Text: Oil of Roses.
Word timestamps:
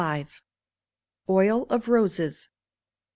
Oil 1.29 1.67
of 1.69 1.87
Roses. 1.87 2.49